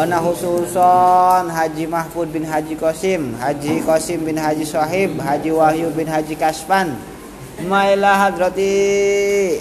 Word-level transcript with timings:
Wana 0.00 0.16
khususon 0.16 1.52
Haji 1.52 1.84
Mahfud 1.84 2.32
bin 2.32 2.40
Haji 2.40 2.72
Qasim, 2.72 3.36
Haji 3.36 3.84
Qasim 3.84 4.24
bin 4.24 4.32
Haji 4.32 4.64
Sohib, 4.64 5.20
Haji 5.20 5.52
Wahyu 5.52 5.92
bin 5.92 6.08
Haji 6.08 6.40
Kaspan. 6.40 6.96
Mailah 7.68 8.32
hadrati 8.32 9.60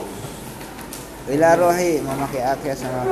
ila 1.28 1.60
rohi 1.60 1.99
memakai 1.99 2.39
akhir 2.39 2.71
sama 2.71 3.04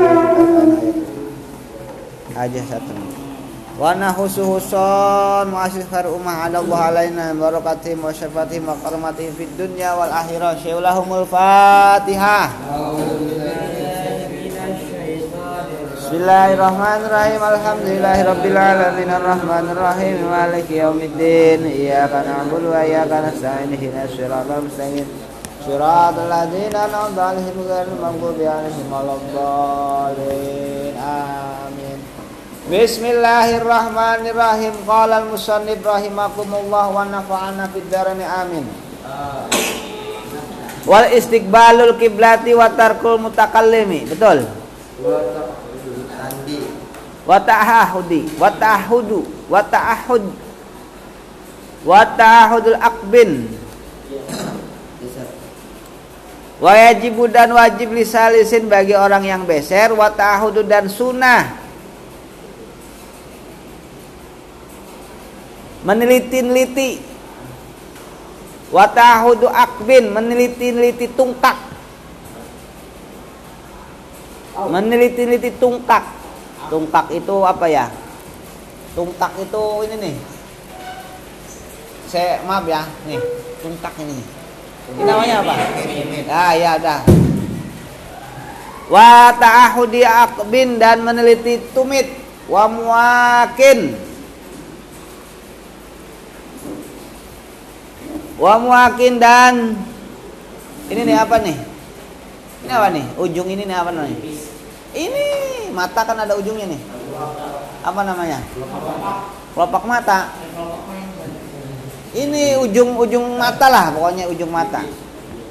aja 2.32 2.64
satu. 2.64 2.96
Wana 3.76 4.16
khususon 4.16 5.52
muasisar 5.52 6.08
umah 6.08 6.48
ala 6.48 6.64
Allah 6.64 6.80
alaina 6.96 7.36
barakatihim 7.36 8.08
wa 8.08 8.16
syafatihim 8.16 8.72
wa 8.72 8.80
karumatihim 8.80 9.36
fid 9.36 9.52
dunya 9.60 9.92
wal 10.00 10.16
akhirah. 10.16 10.56
Syaulahumul 10.64 11.28
Fatihah. 11.28 12.67
Bismillahirrahmanirrahim. 16.08 17.44
Alhamdulillahirabbil 17.44 18.56
alamin 18.56 19.12
arrahmanir 19.12 19.76
rahim 19.76 20.24
maliki 20.24 20.80
yaumiddin. 20.80 21.68
Iyyaka 21.68 22.24
na'budu 22.24 22.72
wa 22.72 22.80
iyyaka 22.80 23.28
nasta'in 23.28 23.76
ihdinas 23.76 24.16
mustaqim. 24.16 25.04
Siratal 25.68 26.32
ladzina 26.32 26.88
an'amta 26.88 27.36
maghdubi 28.00 28.48
'alaihim 28.48 28.88
waladdallin. 28.88 30.96
Amin. 30.96 32.00
Bismillahirrahmanirrahim. 32.72 34.88
Qala 34.88 35.28
al-musannif 35.28 35.84
rahimakumullah 35.84 36.88
wa 36.88 37.04
nafa'ana 37.04 37.68
fid 37.76 37.84
dharain 37.92 38.24
amin. 38.24 38.64
Wal 40.88 41.12
istiqbalul 41.12 42.00
kiblati 42.00 42.56
wa 42.56 42.72
tarkul 42.72 43.20
mutakallimi. 43.20 44.08
Betul? 44.08 44.48
Wa 47.28 47.38
ta'ahudi 47.44 48.40
wa 48.40 48.48
ta'ahudu 48.48 49.52
wa 49.52 49.60
ta'ahud 49.60 50.24
wa 51.84 52.02
ta'ahudul 52.04 52.80
akbin. 52.80 53.32
Wa 56.58 56.74
yajibu 56.74 57.30
dan 57.30 57.54
wajib 57.54 57.94
lisalisin 57.94 58.66
bagi 58.66 58.98
orang 58.98 59.22
yang 59.22 59.46
beser 59.46 59.94
wa 59.94 60.10
ta'ahudu 60.10 60.66
dan 60.66 60.90
sunnah. 60.90 61.54
Meneliti-neliti. 65.86 67.00
Wa 68.74 68.90
ta'ahudu 68.90 69.48
akbin 69.48 70.10
meneliti-neliti 70.12 71.14
tungkak. 71.14 71.56
Meneliti-neliti 74.58 75.54
tungkak 75.62 76.17
Tungkak 76.68 77.08
itu 77.16 77.36
apa 77.48 77.66
ya? 77.72 77.88
Tungkak 78.92 79.32
itu 79.40 79.64
ini 79.88 79.96
nih. 80.04 80.16
Saya 82.08 82.40
maaf 82.48 82.64
ya, 82.64 82.88
nih 83.04 83.20
tungkak 83.60 83.92
ini. 84.00 84.16
Ini 84.96 85.04
namanya 85.04 85.44
apa? 85.44 85.56
Ah 86.32 86.52
ya 86.56 86.80
ada. 86.80 87.04
Wa 88.88 89.36
ta'ahudi 89.36 90.08
akbin 90.08 90.80
dan 90.80 91.04
meneliti 91.04 91.60
tumit 91.76 92.08
wa 92.48 92.72
muakin. 92.72 94.00
Wa 98.40 98.56
muakin 98.56 99.20
dan 99.20 99.76
ini 100.88 101.02
nih 101.04 101.18
apa 101.20 101.36
nih? 101.44 101.58
Ini 102.64 102.72
apa 102.72 102.88
nih? 102.96 103.06
Ujung 103.20 103.52
ini 103.52 103.68
nih 103.68 103.76
apa 103.76 103.92
namanya? 103.92 104.16
Ini 104.98 105.26
mata 105.78 106.02
kan 106.02 106.18
ada 106.18 106.34
ujungnya 106.34 106.66
nih. 106.66 106.82
Apa 107.86 108.02
namanya? 108.02 108.42
Kelopak 109.54 109.86
mata. 109.86 110.34
Ini 112.18 112.58
ujung-ujung 112.66 113.38
mata 113.38 113.70
lah, 113.70 113.94
pokoknya 113.94 114.26
ujung 114.26 114.50
mata. 114.50 114.82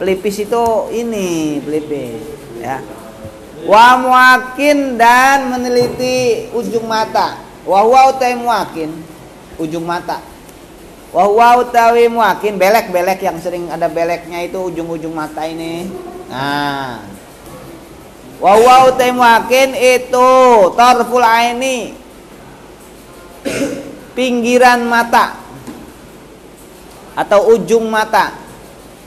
Pelipis 0.02 0.42
itu 0.42 0.64
ini 0.90 1.62
pelipis, 1.62 2.20
ya. 2.58 2.82
Wa 3.62 3.94
muakin 4.02 4.98
dan 4.98 5.46
meneliti 5.46 6.50
ujung 6.50 6.90
mata. 6.90 7.38
Wa 7.62 7.86
huwa 7.86 8.14
muakin 8.18 8.90
ujung 9.62 9.86
mata. 9.86 10.18
Wa 11.14 11.30
huwa 11.30 11.62
muakin 12.10 12.58
belek-belek 12.58 13.22
yang 13.22 13.38
sering 13.38 13.70
ada 13.70 13.86
beleknya 13.86 14.42
itu 14.42 14.58
ujung-ujung 14.58 15.14
mata 15.14 15.46
ini. 15.46 15.86
Nah, 16.26 16.98
wa 18.40 18.52
huwa 18.56 18.76
itu 19.76 20.28
tarful 20.76 21.24
aini. 21.24 21.94
Pinggiran 24.16 24.84
mata. 24.88 25.36
Atau 27.16 27.52
ujung 27.56 27.88
mata. 27.88 28.32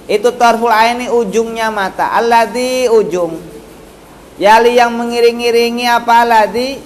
Itu 0.10 0.34
tarful 0.34 0.74
aini 0.74 1.10
ujungnya 1.10 1.70
mata. 1.70 2.14
Alladhi 2.14 2.90
ujung. 2.90 3.38
Yali 4.40 4.80
yang 4.80 4.96
mengiring-iringi 4.96 5.86
apa 5.86 6.24
alladhi? 6.24 6.80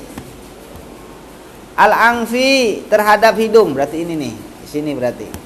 Al 1.78 1.94
angfi 1.94 2.82
terhadap 2.90 3.38
hidung. 3.38 3.78
Berarti 3.78 4.02
ini 4.02 4.14
nih 4.18 4.34
sini 4.74 4.98
berarti 4.98 5.43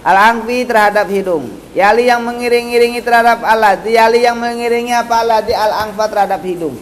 Al-angfi 0.00 0.64
terhadap 0.64 1.12
hidung. 1.12 1.44
Yali 1.76 2.08
yang 2.08 2.24
mengiring-iringi 2.24 3.04
terhadap 3.04 3.44
alat. 3.44 3.84
Yali 3.84 4.24
yang 4.24 4.40
mengiringi 4.40 4.96
apa 4.96 5.20
alat 5.20 5.46
al-angfa 5.52 6.04
terhadap 6.08 6.40
hidung. 6.40 6.76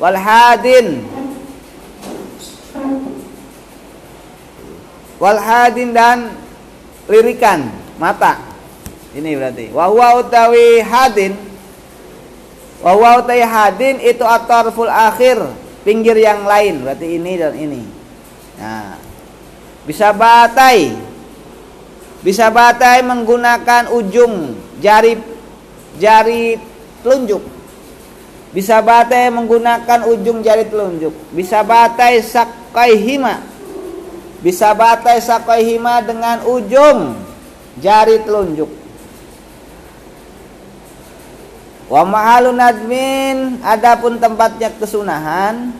Walhadin. 0.00 1.04
Walhadin 5.20 5.88
dan 5.92 6.32
lirikan 7.12 7.68
mata. 8.00 8.40
Ini 9.12 9.36
berarti. 9.36 9.66
Wahwa 9.76 10.24
utawi 10.24 10.80
hadin. 10.80 11.36
Wahwa 12.80 13.20
utawi 13.20 13.44
hadin 13.44 14.00
itu 14.00 14.24
atarful 14.24 14.88
akhir. 14.88 15.44
Pinggir 15.84 16.16
yang 16.16 16.48
lain. 16.48 16.88
Berarti 16.88 17.20
ini 17.20 17.32
dan 17.36 17.52
ini. 17.52 17.84
Nah 18.56 19.05
bisa 19.86 20.10
batai. 20.10 20.92
Bisa 22.26 22.50
batai 22.50 23.06
menggunakan 23.06 23.86
ujung 23.94 24.58
jari 24.82 25.14
jari 25.96 26.58
telunjuk. 27.06 27.42
Bisa 28.50 28.82
batai 28.82 29.30
menggunakan 29.30 30.10
ujung 30.10 30.42
jari 30.42 30.66
telunjuk. 30.66 31.14
Bisa 31.30 31.62
batai 31.62 32.18
sakai 32.20 32.98
hima. 32.98 33.46
Bisa 34.42 34.74
batai 34.74 35.22
sakai 35.22 35.62
hima 35.64 36.02
dengan 36.02 36.42
ujung 36.44 37.14
jari 37.78 38.20
telunjuk. 38.26 38.68
Wa 41.86 42.02
mahalun 42.02 42.58
admin 42.58 43.62
adapun 43.62 44.18
tempatnya 44.18 44.74
kesunahan 44.74 45.70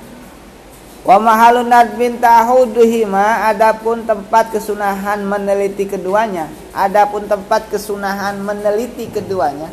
Wa 1.06 1.22
mahalun 1.22 1.70
nadmin 1.70 2.18
tahuduhima 2.18 3.46
adapun 3.46 4.02
tempat 4.02 4.50
kesunahan 4.50 5.22
meneliti 5.22 5.86
keduanya. 5.86 6.50
Adapun 6.74 7.30
tempat 7.30 7.70
kesunahan 7.70 8.42
meneliti 8.42 9.06
keduanya. 9.06 9.70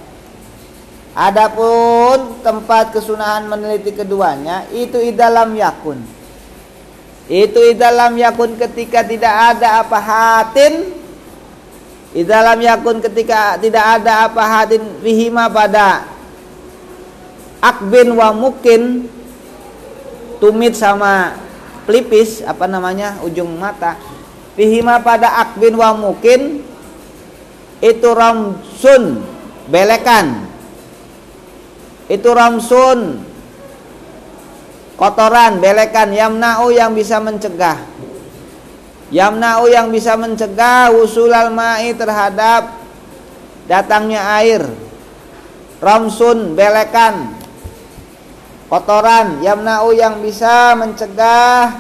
Adapun 1.18 2.38
tempat 2.46 2.94
kesunahan 2.94 3.50
meneliti 3.50 3.98
keduanya 3.98 4.70
itu 4.70 5.02
idalam 5.02 5.58
yakun. 5.58 6.06
Itu 7.26 7.66
idalam 7.66 8.14
yakun 8.14 8.54
ketika 8.54 9.02
tidak 9.02 9.58
ada 9.58 9.82
apa 9.82 9.98
hatin. 9.98 11.02
Idalam 12.14 12.62
yakun 12.62 13.02
ketika 13.02 13.58
tidak 13.58 13.82
ada 13.82 14.30
apa 14.30 14.42
hatin 14.46 14.86
fihima 15.02 15.50
pada 15.50 16.06
akbin 17.58 18.14
wa 18.14 18.30
mukin 18.30 19.10
tumit 20.44 20.76
sama 20.76 21.40
pelipis 21.88 22.44
apa 22.44 22.68
namanya 22.68 23.24
ujung 23.24 23.56
mata. 23.56 23.96
Pihima 24.60 25.00
pada 25.00 25.40
akbin 25.40 25.72
wa 25.80 25.96
mungkin 25.96 26.60
itu 27.80 28.10
ramsun 28.12 29.24
belekan. 29.72 30.44
Itu 32.12 32.36
ramsun 32.36 33.24
kotoran 35.00 35.64
belekan. 35.64 36.12
Yamna'u 36.12 36.76
yang 36.76 36.92
bisa 36.92 37.24
mencegah. 37.24 37.80
Yamna'u 39.16 39.72
yang 39.72 39.96
bisa 39.96 40.20
mencegah 40.20 40.92
usulal 40.92 41.56
ma'i 41.56 41.96
terhadap 41.96 42.84
datangnya 43.72 44.44
air. 44.44 44.68
Ramsun 45.80 46.52
belekan 46.52 47.43
kotoran 48.74 49.46
yamna'u 49.46 49.94
yang 49.94 50.18
bisa 50.26 50.74
mencegah 50.74 51.78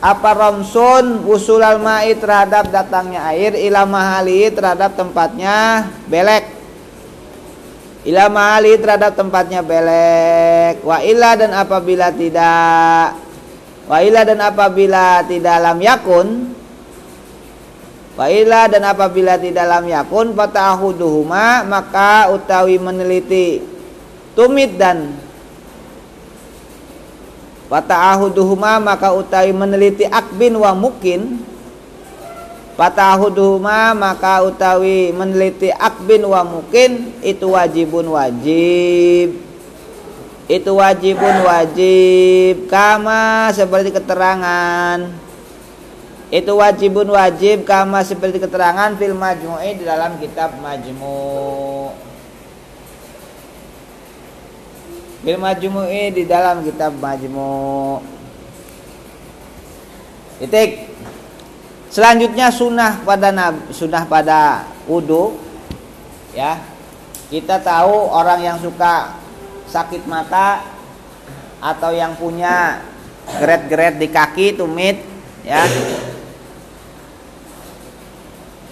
apa 0.00 0.30
romsun 0.36 1.24
usul 1.24 1.64
al-ma'i 1.64 2.12
terhadap 2.12 2.68
datangnya 2.68 3.24
air 3.32 3.56
ila 3.56 3.88
mahali 3.88 4.52
terhadap 4.52 5.00
tempatnya 5.00 5.88
belek. 6.12 6.60
Ila 8.00 8.32
mali 8.32 8.80
terhadap 8.80 9.12
tempatnya 9.12 9.60
belek. 9.60 10.80
Wa 10.80 11.04
illa 11.04 11.36
dan 11.36 11.52
apabila 11.52 12.08
tidak 12.12 13.12
wa 13.84 13.96
illa 14.00 14.24
dan 14.24 14.40
apabila 14.40 15.20
tidak 15.28 15.56
lam 15.60 15.78
yakun 15.84 16.28
wa 18.16 18.26
illa 18.28 18.70
dan 18.72 18.88
apabila 18.88 19.36
tidak 19.36 19.66
lam 19.68 19.84
yakun 19.84 20.32
fatahuduhuma 20.32 21.66
maka 21.66 22.30
utawi 22.30 22.78
meneliti 22.78 23.60
tumit 24.38 24.78
dan 24.78 25.12
Fata'ahuduhuma 27.70 28.82
maka 28.82 29.14
utawi 29.14 29.54
meneliti 29.54 30.02
akbin 30.02 30.58
wa 30.58 30.74
mukin. 30.74 31.38
Fata'ahuduhuma 32.74 33.94
maka 33.94 34.42
utawi 34.42 35.14
meneliti 35.14 35.70
akbin 35.70 36.26
wa 36.26 36.42
mukin 36.42 37.14
Itu 37.22 37.54
wajibun 37.54 38.10
wajib. 38.10 39.38
Itu 40.50 40.70
wajibun 40.74 41.46
wajib 41.46 42.66
Kama 42.66 43.54
seperti 43.54 43.94
keterangan. 43.94 45.06
Itu 46.34 46.58
wajibun 46.58 47.14
wajib 47.14 47.62
Kama 47.62 48.02
seperti 48.02 48.42
keterangan 48.42 48.98
Fil 48.98 49.14
majmu'i 49.14 49.78
di 49.78 49.86
dalam 49.86 50.18
kitab 50.18 50.58
majmu' 50.58 52.09
bil 55.20 55.36
majmu'i 55.36 56.16
di 56.16 56.24
dalam 56.24 56.64
kitab 56.64 56.96
majmu' 56.96 58.00
titik. 60.40 60.88
Selanjutnya 61.90 62.48
sunnah 62.54 63.02
pada 63.02 63.28
sunnah 63.74 64.04
pada 64.08 64.64
wudhu 64.88 65.36
ya. 66.32 66.56
Kita 67.30 67.62
tahu 67.62 68.10
orang 68.10 68.42
yang 68.42 68.58
suka 68.58 69.14
sakit 69.70 70.02
mata 70.10 70.66
atau 71.62 71.94
yang 71.94 72.18
punya 72.18 72.82
geret-geret 73.38 74.00
di 74.00 74.08
kaki 74.10 74.58
tumit 74.58 75.02
ya. 75.46 75.62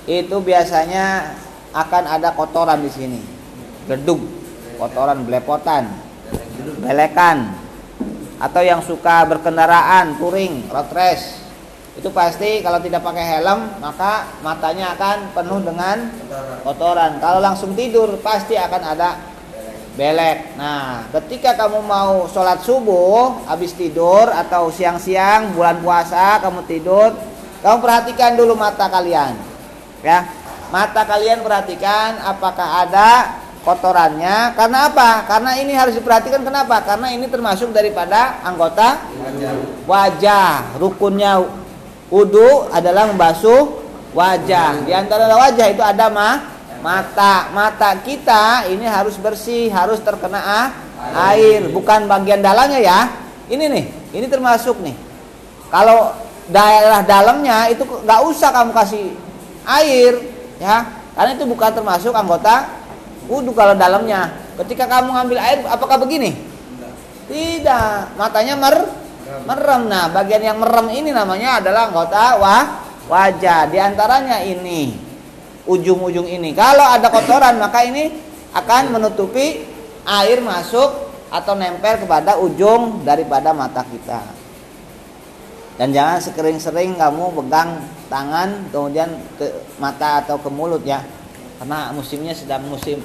Itu 0.09 0.41
biasanya 0.41 1.37
akan 1.77 2.05
ada 2.09 2.33
kotoran 2.33 2.81
di 2.81 2.91
sini. 2.91 3.21
Gedung. 3.87 4.25
Kotoran 4.79 5.27
belepotan 5.27 6.08
belekan. 6.83 7.55
Atau 8.39 8.63
yang 8.63 8.79
suka 8.81 9.27
berkendaraan 9.27 10.15
touring 10.17 10.71
road 10.71 10.91
race. 10.95 11.49
Itu 11.99 12.15
pasti 12.15 12.63
kalau 12.63 12.79
tidak 12.79 13.03
pakai 13.03 13.27
helm 13.27 13.83
maka 13.83 14.39
matanya 14.47 14.95
akan 14.95 15.35
penuh 15.35 15.61
dengan 15.67 16.07
kotoran. 16.63 17.19
Kalau 17.19 17.43
langsung 17.43 17.75
tidur 17.75 18.23
pasti 18.23 18.55
akan 18.55 18.83
ada 18.95 19.19
belek. 19.99 20.55
Nah 20.55 21.11
ketika 21.11 21.59
kamu 21.59 21.83
mau 21.83 22.31
sholat 22.31 22.63
subuh 22.63 23.43
habis 23.51 23.75
tidur 23.75 24.31
atau 24.31 24.71
siang-siang 24.71 25.59
bulan 25.59 25.83
puasa 25.83 26.39
kamu 26.39 26.63
tidur 26.71 27.11
kamu 27.67 27.83
perhatikan 27.83 28.39
dulu 28.39 28.55
mata 28.55 28.87
kalian. 28.87 29.35
Ya 30.07 30.31
mata 30.71 31.03
kalian 31.03 31.43
perhatikan 31.43 32.23
apakah 32.23 32.87
ada 32.87 33.43
kotorannya 33.69 34.57
karena 34.57 34.89
apa? 34.89 35.29
Karena 35.29 35.53
ini 35.61 35.77
harus 35.77 35.93
diperhatikan 36.01 36.41
kenapa? 36.41 36.81
Karena 36.81 37.13
ini 37.13 37.29
termasuk 37.29 37.69
daripada 37.69 38.41
anggota 38.41 39.05
wajah. 39.85 40.81
Rukunnya 40.81 41.45
wudhu 42.09 42.73
adalah 42.73 43.13
membasuh 43.13 43.85
wajah. 44.17 44.89
Di 44.89 44.97
antara 44.97 45.29
wajah 45.29 45.69
itu 45.69 45.85
ada 45.85 46.09
mah 46.09 46.49
mata. 46.81 47.53
Mata 47.53 47.93
kita 48.01 48.65
ini 48.73 48.89
harus 48.89 49.21
bersih, 49.21 49.69
harus 49.69 50.01
terkena 50.01 50.41
ah, 50.41 50.69
air, 51.37 51.69
bukan 51.69 52.09
bagian 52.09 52.41
dalamnya 52.41 52.81
ya. 52.81 53.01
Ini 53.53 53.65
nih, 53.69 53.85
ini 54.17 54.27
termasuk 54.33 54.81
nih. 54.81 54.97
Kalau 55.69 56.17
daerah 56.49 57.05
dalamnya 57.05 57.69
itu 57.69 57.85
nggak 57.85 58.21
usah 58.33 58.49
kamu 58.49 58.73
kasih 58.73 59.13
air 59.69 60.17
ya, 60.57 60.89
karena 61.13 61.37
itu 61.37 61.45
bukan 61.45 61.69
termasuk 61.77 62.17
anggota 62.17 62.88
wudhu 63.29 63.53
kalau 63.53 63.77
dalamnya. 63.77 64.33
Ketika 64.59 64.89
kamu 64.89 65.15
ngambil 65.15 65.39
air, 65.39 65.59
apakah 65.69 66.01
begini? 66.03 66.35
Tidak, 67.29 68.17
matanya 68.17 68.57
mer 68.57 68.77
merem. 69.45 69.83
Nah, 69.87 70.09
bagian 70.09 70.41
yang 70.41 70.59
merem 70.59 70.89
ini 70.91 71.13
namanya 71.13 71.61
adalah 71.61 71.93
anggota 71.93 72.41
wah 72.41 72.65
wajah. 73.07 73.69
Di 73.69 73.79
antaranya 73.79 74.41
ini, 74.41 74.97
ujung-ujung 75.69 76.25
ini. 76.25 76.57
Kalau 76.57 76.83
ada 76.83 77.13
kotoran, 77.13 77.61
maka 77.61 77.85
ini 77.85 78.17
akan 78.57 78.97
menutupi 78.97 79.69
air 80.09 80.41
masuk 80.41 81.13
atau 81.29 81.53
nempel 81.53 82.01
kepada 82.01 82.41
ujung 82.41 83.05
daripada 83.05 83.53
mata 83.53 83.85
kita. 83.85 84.25
Dan 85.77 85.95
jangan 85.95 86.19
sekering-sering 86.19 86.99
kamu 86.99 87.39
pegang 87.39 87.79
tangan 88.11 88.67
kemudian 88.75 89.15
ke 89.39 89.47
mata 89.79 90.25
atau 90.25 90.41
ke 90.41 90.51
mulut 90.51 90.83
ya. 90.83 91.05
Karena 91.61 91.95
musimnya 91.95 92.35
sedang 92.35 92.67
musim 92.67 92.99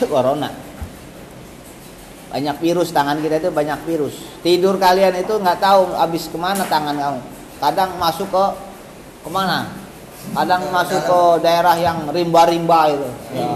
corona. 0.12 0.50
Banyak 2.34 2.56
virus 2.58 2.90
tangan 2.90 3.22
kita 3.22 3.38
itu 3.38 3.50
banyak 3.54 3.78
virus. 3.86 4.18
Tidur 4.42 4.74
kalian 4.74 5.14
itu 5.22 5.38
nggak 5.38 5.62
tahu 5.62 5.94
habis 5.94 6.26
ke 6.26 6.34
mana 6.34 6.66
tangan 6.66 6.98
kamu. 6.98 7.20
Kadang 7.62 7.94
masuk 7.94 8.26
ke 8.26 8.44
ke 9.22 9.30
mana? 9.30 9.70
Kadang 10.34 10.66
masuk 10.74 10.98
ke 10.98 11.20
daerah 11.46 11.78
yang 11.78 12.10
rimba-rimba 12.10 12.90
itu. 12.90 13.08
Ya. 13.38 13.48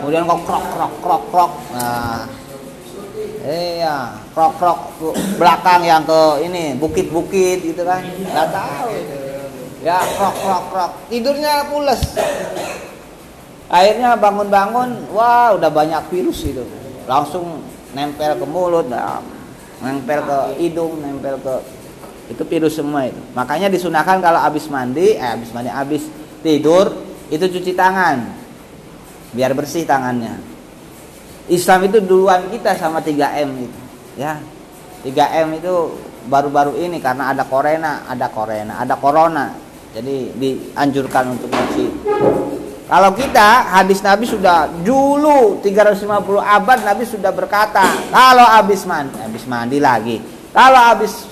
kemudian 0.00 0.24
kok 0.24 0.40
krok 0.46 0.64
krok 0.72 0.94
krok 1.02 1.22
krok. 1.34 1.52
Nah. 1.74 2.24
Iya 3.42 4.14
krok 4.30 4.52
krok. 4.62 4.78
Belakang 5.34 5.82
yang 5.82 6.06
ke 6.06 6.46
ini 6.46 6.78
bukit-bukit 6.78 7.66
gitu 7.66 7.82
kan. 7.82 8.06
Nggak 8.06 8.48
tahu 8.54 8.94
ya 9.82 9.98
krok 10.14 10.36
krok 10.38 10.64
krok. 10.70 10.92
Tidurnya 11.10 11.66
pules 11.66 12.02
akhirnya 13.68 14.16
bangun-bangun 14.16 15.12
wah 15.12 15.54
udah 15.54 15.70
banyak 15.70 16.02
virus 16.08 16.44
itu. 16.44 16.64
Langsung 17.04 17.64
nempel 17.92 18.36
ke 18.36 18.46
mulut 18.48 18.88
nah, 18.88 19.20
nempel 19.80 20.24
ke 20.24 20.38
hidung 20.60 21.00
nempel 21.00 21.40
ke 21.40 21.54
itu 22.28 22.42
virus 22.44 22.76
semua 22.76 23.08
itu. 23.08 23.20
Makanya 23.32 23.72
disunahkan 23.72 24.20
kalau 24.20 24.40
habis 24.40 24.68
mandi 24.68 25.16
eh 25.16 25.28
habis 25.36 25.48
mandi 25.52 25.72
habis 25.72 26.04
tidur 26.44 26.92
itu 27.32 27.44
cuci 27.44 27.72
tangan. 27.72 28.36
Biar 29.32 29.52
bersih 29.52 29.84
tangannya. 29.84 30.40
Islam 31.48 31.88
itu 31.88 32.04
duluan 32.04 32.48
kita 32.52 32.76
sama 32.76 33.00
3M 33.00 33.48
itu 33.64 33.78
ya. 34.20 34.36
3M 35.04 35.56
itu 35.56 35.96
baru-baru 36.28 36.76
ini 36.76 37.00
karena 37.00 37.32
ada 37.32 37.48
korena 37.48 38.04
ada 38.04 38.28
korena 38.28 38.80
ada 38.80 38.96
corona. 39.00 39.56
Jadi 39.88 40.36
dianjurkan 40.36 41.32
untuk 41.32 41.48
cuci 41.48 41.86
kalau 42.88 43.12
kita 43.12 43.68
hadis 43.68 44.00
Nabi 44.00 44.24
sudah 44.24 44.64
dulu 44.80 45.60
350 45.60 46.08
abad 46.40 46.78
Nabi 46.88 47.04
sudah 47.04 47.28
berkata 47.36 47.84
kalau 48.08 48.48
habis 48.48 48.88
mandi, 48.88 49.12
habis 49.20 49.44
mandi 49.44 49.76
lagi. 49.76 50.24
Kalau 50.56 50.80
habis 50.80 51.28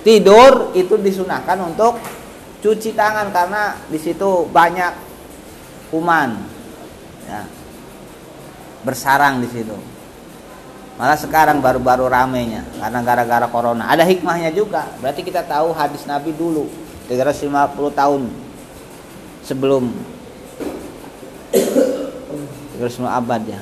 tidur 0.00 0.72
itu 0.72 0.96
disunahkan 0.96 1.60
untuk 1.60 2.00
cuci 2.64 2.96
tangan 2.96 3.28
karena 3.28 3.76
di 3.92 4.00
situ 4.00 4.48
banyak 4.48 4.96
kuman. 5.92 6.32
Ya. 7.28 7.44
Bersarang 8.88 9.44
di 9.44 9.52
situ. 9.52 9.76
Malah 10.96 11.20
sekarang 11.20 11.60
baru-baru 11.60 12.08
ramenya 12.08 12.64
karena 12.80 13.04
gara-gara 13.04 13.46
corona. 13.52 13.92
Ada 13.92 14.08
hikmahnya 14.08 14.48
juga. 14.48 14.88
Berarti 14.96 15.20
kita 15.20 15.44
tahu 15.44 15.76
hadis 15.76 16.08
Nabi 16.08 16.32
dulu 16.32 16.72
350 17.12 17.52
tahun 17.92 18.32
sebelum 19.44 19.92
semua 22.88 23.18
abad 23.18 23.42
ya. 23.44 23.60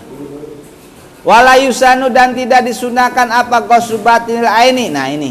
Walayusanu 1.22 2.10
dan 2.10 2.34
tidak 2.34 2.66
disunahkan 2.66 3.30
apa 3.30 3.62
gosubatil 3.62 4.42
aini. 4.42 4.90
Nah 4.90 5.06
ini. 5.06 5.30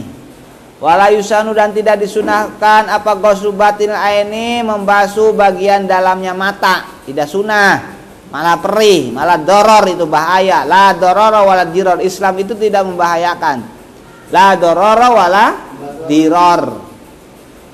Walayusanu 0.82 1.52
dan 1.54 1.76
tidak 1.76 2.00
disunahkan 2.02 2.90
apa 2.90 3.12
gosubatil 3.20 3.92
aini 3.92 4.64
membasuh 4.64 5.36
bagian 5.36 5.86
dalamnya 5.86 6.32
mata. 6.32 6.88
Tidak 7.04 7.28
sunah. 7.28 8.00
Malah 8.32 8.64
perih, 8.64 9.12
malah 9.12 9.36
doror 9.44 9.92
itu 9.92 10.08
bahaya. 10.08 10.64
La 10.64 10.96
doror 10.96 11.44
wala 11.44 11.68
diror. 11.68 12.00
Islam 12.00 12.40
itu 12.40 12.56
tidak 12.56 12.88
membahayakan. 12.88 13.58
La 14.32 14.56
doror 14.56 15.00
wala 15.12 15.46
diror. 16.08 16.91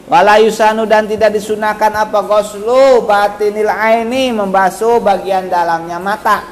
Walayusanu 0.08 0.88
dan 0.88 1.04
tidak 1.04 1.36
disunahkan 1.36 1.92
apa 1.92 2.24
goslu 2.24 3.04
batinil 3.04 3.68
aini 3.68 4.32
membasuh 4.32 5.04
bagian 5.04 5.52
dalamnya 5.52 6.00
mata. 6.00 6.48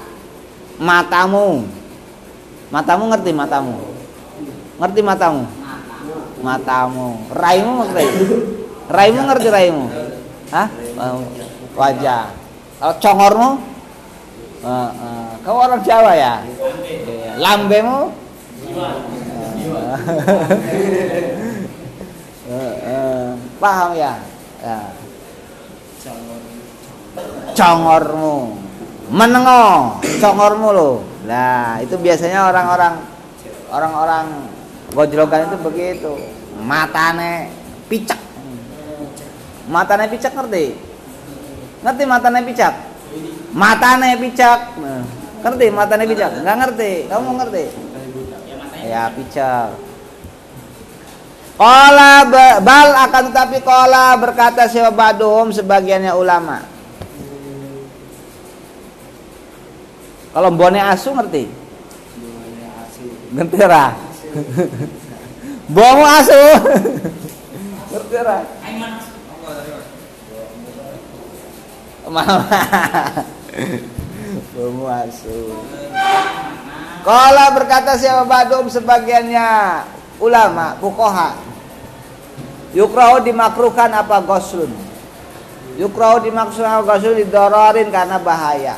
Matamu. 0.76 1.64
Matamu 2.68 3.04
ngerti 3.16 3.32
matamu? 3.32 3.80
Ngerti 4.76 5.00
matamu? 5.00 5.44
Matamu. 6.44 7.08
Raimu 7.32 7.72
ngerti 7.80 8.06
raimu 8.92 9.22
ngerti 9.24 9.48
raimu? 9.48 9.86
Hah? 10.52 10.68
wajah. 11.76 12.32
Kalau 12.80 12.96
congormu? 13.00 13.50
Uh, 14.66 14.92
uh. 14.92 15.28
Kau 15.48 15.62
orang 15.62 15.80
Jawa 15.86 16.12
ya? 16.12 16.44
Iya. 16.44 17.32
Lambemu? 17.40 18.12
Eh, 22.46 22.74
eh, 22.78 22.95
Paham 23.60 23.96
ya? 23.96 24.20
ya. 24.60 24.80
Congormu. 27.56 28.36
Menengo, 29.06 30.02
congormu 30.20 30.70
lo. 30.74 30.92
Nah, 31.30 31.80
itu 31.80 31.96
biasanya 31.98 32.50
orang-orang 32.50 33.00
orang-orang 33.72 34.26
gojlokan 34.92 35.48
itu 35.48 35.58
begitu. 35.62 36.12
Matane 36.60 37.54
picak. 37.88 38.20
Matane 39.70 40.06
picak 40.10 40.34
ngerti? 40.34 40.76
Ngerti 41.86 42.04
matane 42.06 42.40
picak? 42.44 42.74
Matane 43.54 44.10
picak. 44.20 44.60
Ngerti 45.46 45.66
matane 45.70 46.04
picak? 46.10 46.32
Enggak 46.42 46.58
ngerti. 46.66 46.92
Kamu 47.08 47.30
ngerti? 47.40 47.66
Ya 48.86 49.10
picak. 49.14 49.85
Kola 51.56 52.28
bal 52.60 52.90
akan 53.08 53.32
tetapi 53.32 53.64
kola 53.64 54.20
berkata 54.20 54.68
siapa 54.68 54.92
badum 54.92 55.56
sebagiannya 55.56 56.12
ulama. 56.12 56.60
Kalau 60.36 60.52
bone 60.52 60.84
asu 60.84 61.16
ngerti? 61.16 61.48
Ngerti 63.40 63.56
ra? 63.64 63.96
Bomu 65.72 66.04
asu. 66.04 66.44
ngerti? 68.20 68.44
Mama. 72.12 72.44
Bomu 74.52 74.92
asu. 74.92 75.56
Kala 77.08 77.46
berkata 77.56 77.96
siapa 77.96 78.28
badum 78.28 78.68
sebagiannya 78.68 79.48
ulama 80.22 80.80
fukoha 80.80 81.36
yukrahu 82.72 83.24
dimakruhkan 83.24 83.92
apa 83.92 84.20
goslun 84.24 84.72
yukrahu 85.76 86.24
dimakruhkan 86.24 86.80
apa 86.80 86.84
goslun 86.96 87.20
didororin 87.20 87.88
karena 87.92 88.18
bahaya. 88.20 88.76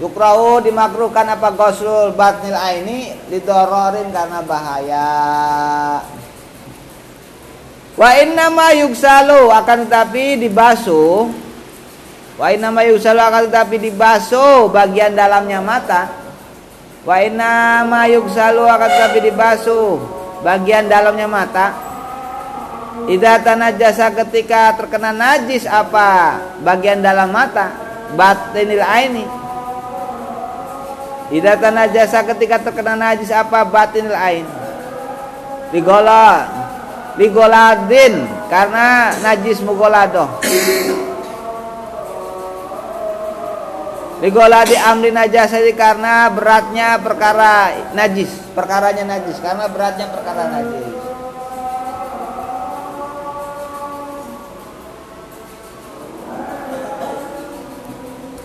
Yukrahu 0.00 0.64
dimakruhkan 0.64 1.28
apa 1.28 1.52
goslul 1.52 2.16
batnil 2.16 2.56
aini 2.56 3.12
didororin 3.28 4.08
karena 4.08 4.40
bahaya. 4.40 5.08
Wa 8.00 8.10
inna 8.16 8.48
ma 8.48 8.72
yuksalu 8.72 9.52
akan 9.52 9.84
tetapi 9.84 10.40
dibasuh. 10.40 11.28
Wa 12.40 12.48
inna 12.48 12.72
ma 12.72 12.80
yuksalu 12.80 13.20
akan 13.20 13.52
tetapi 13.52 13.76
dibasuh 13.76 14.72
bagian 14.72 15.12
dalamnya 15.12 15.60
mata 15.60 16.19
Wa 17.00 17.16
inna 17.24 17.80
ma 17.88 18.04
yuksalu 18.04 18.60
akan 18.60 18.90
tetapi 18.92 19.18
dibasuh 19.24 19.96
bagian 20.44 20.84
dalamnya 20.84 21.24
mata. 21.24 21.66
Idza 23.08 23.40
tanajasa 23.40 24.12
ketika 24.12 24.76
terkena 24.76 25.08
najis 25.08 25.64
apa 25.64 26.36
bagian 26.60 27.00
dalam 27.00 27.32
mata 27.32 27.72
batinil 28.12 28.84
aini. 28.84 29.24
Idza 31.32 31.56
tanajasa 31.56 32.20
ketika 32.28 32.60
terkena 32.60 32.92
najis 32.98 33.32
apa 33.32 33.64
batinil 33.64 34.12
ain. 34.12 34.44
Ligola 35.72 36.44
ligoladin 37.16 38.28
karena 38.52 39.16
najis 39.24 39.64
mugoladoh. 39.64 40.28
Ligola 44.20 44.68
di 44.68 44.76
amri 44.76 45.08
najasati 45.16 45.72
karena 45.72 46.28
beratnya 46.28 47.00
perkara 47.00 47.72
najis, 47.96 48.28
perkaranya 48.52 49.16
najis, 49.16 49.40
karena 49.40 49.64
beratnya 49.72 50.12
perkara 50.12 50.44
najis. 50.52 51.09